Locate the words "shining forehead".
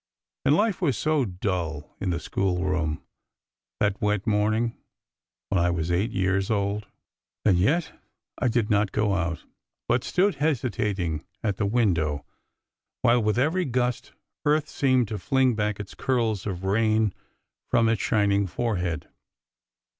18.01-19.07